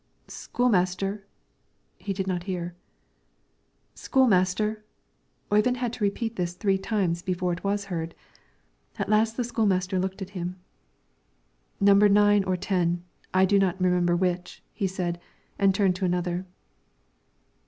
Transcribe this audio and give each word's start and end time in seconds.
"School 0.27 0.67
master!" 0.69 1.27
He 1.99 2.11
did 2.11 2.25
not 2.25 2.45
hear. 2.49 2.73
"School 3.93 4.25
master!" 4.25 4.83
Oyvind 5.51 5.77
had 5.77 5.93
to 5.93 6.03
repeat 6.03 6.37
this 6.37 6.55
three 6.55 6.79
times 6.79 7.21
before 7.21 7.53
it 7.53 7.63
was 7.63 7.85
heard. 7.85 8.15
At 8.97 9.09
last 9.09 9.37
the 9.37 9.43
school 9.43 9.67
master 9.67 9.99
looked 9.99 10.23
at 10.23 10.31
him. 10.31 10.55
"Number 11.79 12.09
nine 12.09 12.43
or 12.45 12.57
ten, 12.57 13.03
I 13.31 13.45
do 13.45 13.59
not 13.59 13.79
remember 13.79 14.15
which," 14.15 14.63
said 14.87 15.17
he, 15.17 15.23
and 15.63 15.75
turned 15.75 15.95
to 15.97 16.05
another. 16.05 16.47